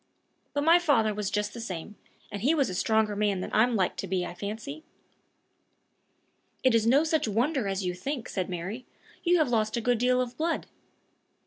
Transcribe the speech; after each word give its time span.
But 0.53 0.63
my 0.63 0.79
father 0.79 1.13
was 1.13 1.29
just 1.29 1.53
the 1.53 1.61
same, 1.61 1.95
and 2.31 2.41
he 2.41 2.55
was 2.55 2.71
a 2.71 2.73
stronger 2.73 3.15
man 3.15 3.39
than 3.39 3.51
I'm 3.53 3.75
like 3.75 3.95
to 3.97 4.07
be, 4.07 4.25
I 4.25 4.33
fancy." 4.33 4.83
"It 6.63 6.73
is 6.73 6.87
no 6.87 7.03
such 7.03 7.27
wonder 7.27 7.67
as 7.67 7.85
you 7.85 7.93
think," 7.93 8.27
said 8.27 8.49
Mary; 8.49 8.87
"you 9.23 9.37
have 9.37 9.49
lost 9.49 9.77
a 9.77 9.79
good 9.81 9.99
deal 9.99 10.19
of 10.19 10.35
blood." 10.37 10.65